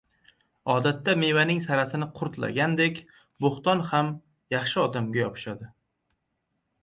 Odatda 0.75 1.13
mevaning 1.23 1.59
sarasini 1.65 2.07
qurtlandek, 2.19 3.01
bo‘hton 3.45 3.83
ham 3.91 4.09
yaxshi 4.57 4.79
odamlarga 4.87 5.21
yopishadi. 5.25 5.69